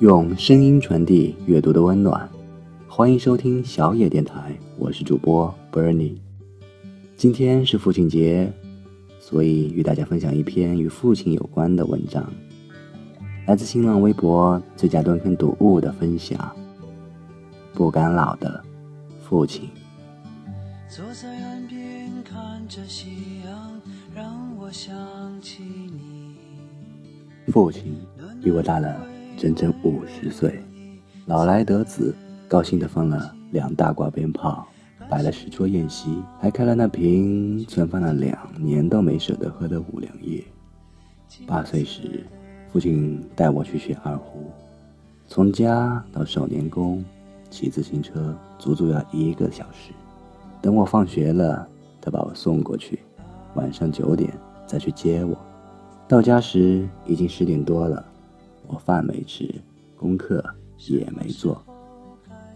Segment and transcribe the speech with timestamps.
[0.00, 2.28] 用声音传递阅读的温暖，
[2.88, 6.16] 欢迎收听小野电台，我是主播 Bernie。
[7.16, 8.52] 今天是父亲节，
[9.20, 12.28] 所以与大家分享一篇与父亲有关的文章，
[13.46, 16.54] 来自新浪微博最佳蹲坑读物的分享。
[17.72, 18.60] 不敢老的
[19.22, 19.70] 父亲。
[20.88, 23.10] 坐在岸边看着夕
[23.44, 23.80] 阳，
[24.12, 24.92] 让我想
[25.40, 26.34] 起你。
[27.52, 27.94] 父亲
[28.42, 29.06] 比我大了
[29.36, 30.62] 整整五十岁，
[31.26, 32.14] 老来得子，
[32.48, 34.66] 高兴地放了两大挂鞭炮，
[35.08, 40.42] 摆了十桌宴席，还开了那瓶存放了两年都没舍得喝的五粮液。
[41.46, 42.24] 八岁时，
[42.72, 44.50] 父亲带我去学二胡，
[45.26, 47.04] 从家到少年宫，
[47.50, 49.92] 骑自行车足足要一个小时。
[50.62, 51.66] 等我放学了，
[52.00, 53.00] 他把我送过去，
[53.54, 54.32] 晚上九点
[54.66, 55.36] 再去接我。
[56.06, 58.04] 到家时已经十点多了，
[58.66, 59.54] 我饭没吃，
[59.96, 60.44] 功课
[60.88, 61.62] 也没做，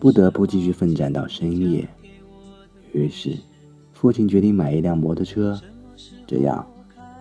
[0.00, 1.88] 不得不继续奋战到深夜。
[2.92, 3.36] 于是，
[3.92, 5.60] 父亲决定买一辆摩托车，
[6.26, 6.66] 这样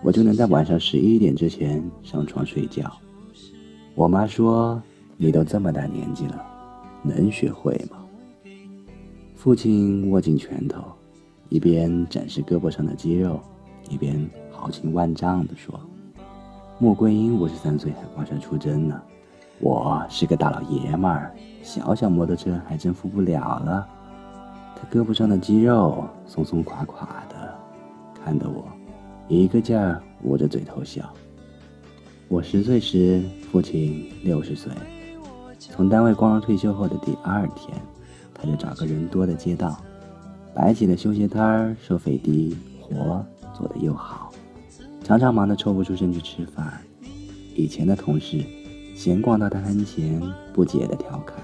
[0.02, 2.90] 我就能在晚上十一点之前上床睡觉。
[3.94, 4.80] 我妈说
[5.18, 6.42] ：“你都这么大年纪了，
[7.02, 7.98] 能学会吗？”
[9.34, 10.82] 父亲握紧拳头，
[11.48, 13.40] 一边展示胳膊上的肌肉，
[13.90, 15.78] 一边豪情万丈地说。
[16.80, 19.02] 穆桂英五十三岁还挂帅出征呢，
[19.58, 23.84] 我是个大老爷们儿，小小摩托车还征服不了了。
[24.76, 27.52] 他胳膊上的肌肉松松垮垮的，
[28.22, 28.64] 看得我
[29.26, 31.02] 一个劲儿捂着嘴偷笑。
[32.28, 34.72] 我十岁时，父亲六十岁，
[35.58, 37.76] 从单位光荣退休后的第二天，
[38.32, 39.76] 他就找个人多的街道，
[40.54, 44.27] 摆起了修鞋摊儿，收费低，活做得又好。
[45.08, 46.70] 常常忙得抽不出身去吃饭，
[47.56, 48.44] 以前的同事
[48.94, 50.20] 闲逛到他跟前，
[50.52, 51.36] 不解地调侃：“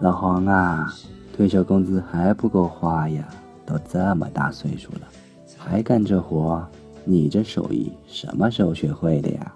[0.00, 0.92] 老黄啊，
[1.34, 3.26] 退休工资还不够花呀，
[3.64, 5.08] 都这么大岁数了，
[5.56, 6.62] 还干这活，
[7.06, 9.50] 你这手艺什么时候学会的呀？”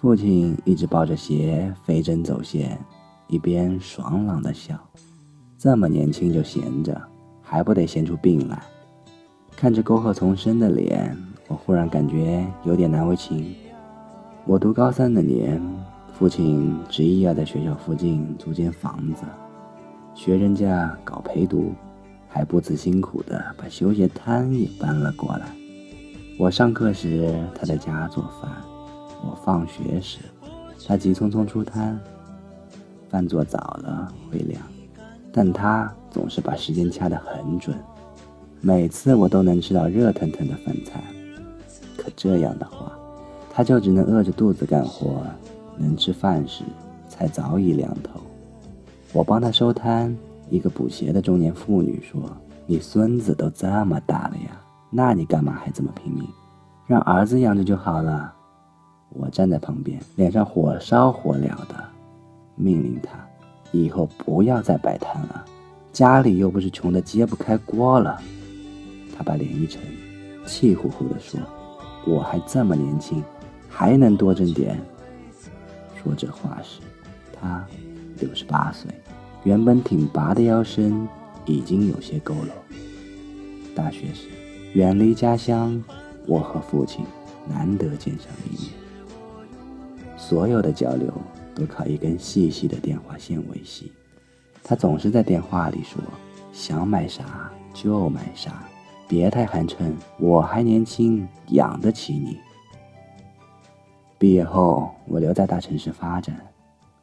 [0.00, 2.80] 父亲一直抱着鞋飞针走线，
[3.26, 4.74] 一边爽朗地笑
[5.58, 6.98] ：“这么年轻就闲着，
[7.42, 8.62] 还不得闲出病来？”
[9.60, 11.16] 看着沟壑丛生的脸。
[11.48, 13.56] 我忽然感觉有点难为情。
[14.44, 15.60] 我读高三那年，
[16.16, 19.24] 父亲执意要在学校附近租间房子，
[20.14, 21.72] 学人家搞陪读，
[22.28, 25.48] 还不辞辛苦的把修鞋摊也搬了过来。
[26.38, 28.48] 我上课时他在家做饭，
[29.24, 30.20] 我放学时
[30.86, 31.98] 他急匆匆出摊。
[33.08, 34.62] 饭做早了会凉，
[35.32, 37.76] 但他总是把时间掐得很准，
[38.60, 41.02] 每次我都能吃到热腾腾的饭菜。
[41.96, 42.92] 可这样的话，
[43.52, 45.22] 他就只能饿着肚子干活，
[45.76, 46.64] 能吃饭时
[47.08, 48.20] 才早已凉透。
[49.12, 50.16] 我帮他收摊，
[50.50, 52.20] 一个补鞋的中年妇女说
[52.66, 56.24] ：“你孙子都这么大了呀，那你干嘛还这么拼命？
[56.86, 58.32] 让儿子养着就好了。”
[59.10, 61.74] 我站在旁边，脸上火烧火燎的，
[62.56, 63.18] 命令他
[63.72, 65.44] 以后不要再摆摊了，
[65.92, 68.20] 家里又不是穷的揭不开锅了。
[69.18, 69.82] 他把脸一沉，
[70.46, 71.40] 气呼呼地说。
[72.06, 73.22] 我还这么年轻，
[73.68, 74.80] 还能多挣点。
[75.96, 76.80] 说这话时，
[77.32, 77.66] 他
[78.20, 78.88] 六十八岁，
[79.42, 81.06] 原本挺拔的腰身
[81.44, 82.46] 已经有些佝偻。
[83.74, 84.28] 大学时，
[84.74, 85.82] 远离家乡，
[86.26, 87.04] 我和父亲
[87.48, 88.70] 难得见上一面，
[90.16, 91.12] 所有的交流
[91.54, 93.90] 都靠一根细细的电话线维系。
[94.62, 96.00] 他总是在电话里说
[96.54, 98.62] ：“想买啥就买啥。”
[99.08, 102.38] 别太寒碜，我还年轻，养得起你。
[104.18, 106.36] 毕业后，我留在大城市发展，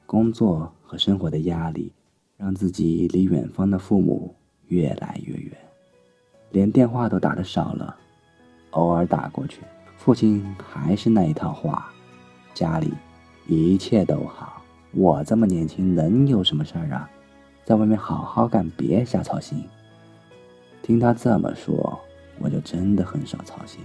[0.06, 1.92] 工作和生活的压力
[2.38, 4.36] 让自己离远方的父母
[4.68, 5.52] 越来越远，
[6.52, 7.96] 连电话都打得少了。
[8.72, 9.62] 偶尔打过去，
[9.98, 11.92] 父亲还是那一套话：
[12.54, 12.94] 家里
[13.48, 14.62] 一切都好，
[14.92, 17.10] 我这么年轻能有什么事儿啊？
[17.64, 19.64] 在外面好好干，别瞎操心。
[20.86, 22.00] 听他这么说，
[22.38, 23.82] 我就真的很少操心，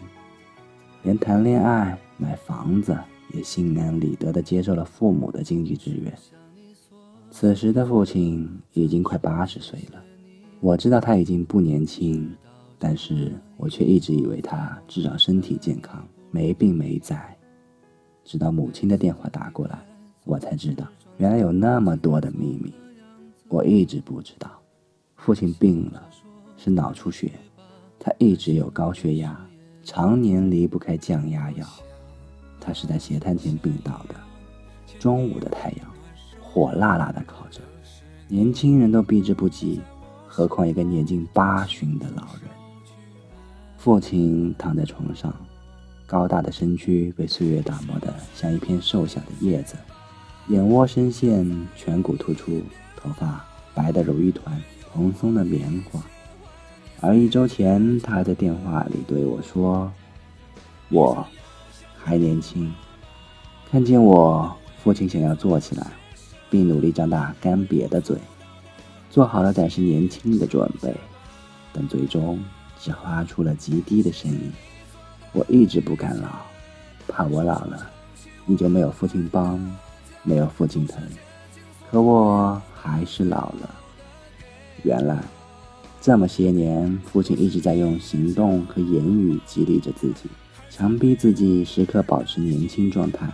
[1.02, 2.94] 连谈恋爱、买房子
[3.32, 6.14] 也心安理得地接受了父母的经济支援。
[7.30, 10.04] 此时的父亲已经快八十岁了，
[10.60, 12.30] 我知道他已经不年轻，
[12.78, 17.34] 但是我却一直以为他至少身体健康，没病没灾。
[18.24, 19.78] 直到母亲的电话打过来，
[20.26, 20.86] 我才知道
[21.16, 22.74] 原来有那么多的秘密，
[23.48, 24.50] 我一直不知道，
[25.16, 26.09] 父亲病了。
[26.62, 27.32] 是脑出血，
[27.98, 29.34] 他一直有高血压，
[29.82, 31.66] 常年离不开降压药。
[32.60, 34.14] 他是在斜摊前病倒的。
[34.98, 35.86] 中午的太阳
[36.38, 37.62] 火辣辣的烤着，
[38.28, 39.80] 年轻人都避之不及，
[40.28, 42.42] 何况一个年近八旬的老人。
[43.78, 45.34] 父亲躺在床上，
[46.04, 49.76] 高大的身躯被岁月打磨得像一片瘦小的叶子，
[50.48, 51.42] 眼窝深陷，
[51.74, 52.60] 颧骨突出，
[52.98, 53.42] 头发
[53.74, 54.62] 白得如一团
[54.92, 55.98] 蓬松的棉花。
[57.02, 59.90] 而一周前，他还在电话里对我说
[60.92, 61.26] ：“我
[61.98, 62.70] 还年轻。”
[63.70, 65.86] 看见我，父亲想要坐起来，
[66.50, 68.18] 并努力张大干瘪的嘴，
[69.08, 70.94] 做好了展示年轻的准备，
[71.72, 72.38] 但最终
[72.78, 74.52] 只发出了极低的声音。
[75.32, 76.28] 我一直不敢老，
[77.08, 77.90] 怕我老了，
[78.44, 79.58] 你就没有父亲帮，
[80.22, 81.02] 没有父亲疼。
[81.90, 83.74] 可我还是老了。
[84.82, 85.18] 原来。
[86.00, 90.30] 这么些年，父亲一直在用行动和言语激励着自己，
[90.70, 93.30] 强逼自己时刻保持年轻状态，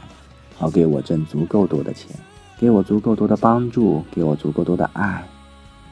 [0.56, 2.10] 好给我挣足够多的钱，
[2.58, 5.24] 给我足够多的帮助，给我足够多的爱，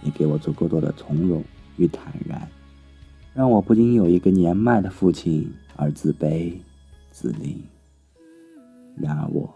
[0.02, 1.44] 也给我足够多的从容
[1.76, 2.48] 与坦然，
[3.34, 6.54] 让我不因有一个年迈的父亲而自卑
[7.12, 7.54] 自怜。
[8.96, 9.48] 然而我，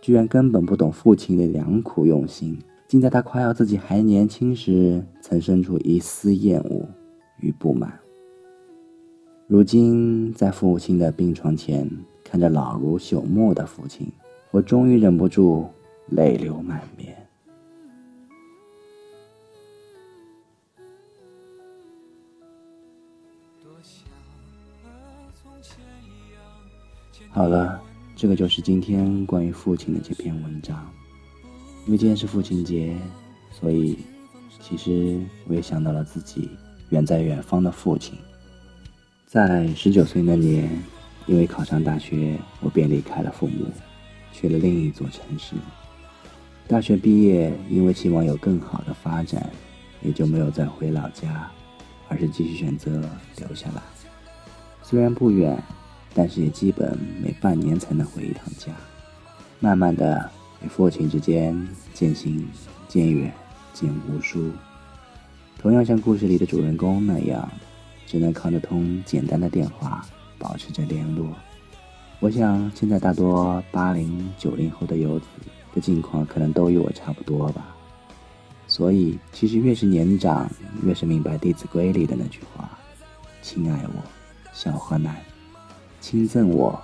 [0.00, 2.58] 居然根本不懂父亲的良苦用心。
[2.86, 6.86] 竟在他夸耀自己还年轻时，曾生出一丝厌恶
[7.40, 7.98] 与不满。
[9.46, 11.90] 如今在父亲的病床前，
[12.22, 14.10] 看着老如朽木的父亲，
[14.50, 15.68] 我终于忍不住
[16.08, 17.16] 泪流满面。
[27.30, 27.82] 好了，
[28.14, 30.88] 这个就是今天关于父亲的这篇文章。
[31.86, 32.96] 因为今天是父亲节，
[33.52, 33.98] 所以
[34.58, 36.48] 其实我也想到了自己
[36.88, 38.16] 远在远方的父亲。
[39.26, 40.66] 在十九岁那年，
[41.26, 43.66] 因为考上大学，我便离开了父母，
[44.32, 45.54] 去了另一座城市。
[46.66, 49.50] 大学毕业，因为期望有更好的发展，
[50.00, 51.50] 也就没有再回老家，
[52.08, 53.06] 而是继续选择
[53.36, 53.82] 留下来。
[54.82, 55.62] 虽然不远，
[56.14, 58.72] 但是也基本每半年才能回一趟家。
[59.60, 60.30] 慢慢的。
[60.64, 62.48] 与父亲之间渐行
[62.88, 63.32] 渐远，
[63.74, 64.50] 渐无书。
[65.58, 67.46] 同样像故事里的主人公那样，
[68.06, 70.04] 只能靠着通简单的电话
[70.38, 71.28] 保持着联络。
[72.20, 75.26] 我想，现在大多八零九零后的游子
[75.74, 77.76] 的境况，可能都与我差不多吧。
[78.66, 80.50] 所以，其实越是年长，
[80.82, 82.70] 越是明白《弟子规》里的那句话
[83.42, 84.02] ：“亲爱我，
[84.54, 85.12] 小河南；
[86.00, 86.80] 亲赠我，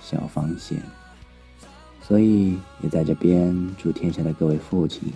[0.00, 0.80] 小方贤。”
[2.08, 5.12] 所以，也在这边祝天下的各位父亲，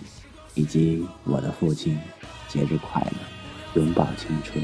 [0.53, 1.97] 以及我的父亲，
[2.47, 4.63] 节日快乐，永葆青春。